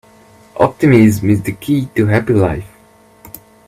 Optimism 0.55 1.29
is 1.29 1.43
the 1.43 1.51
key 1.51 1.85
to 1.93 2.05
a 2.05 2.07
happy 2.07 2.33
life. 2.33 2.67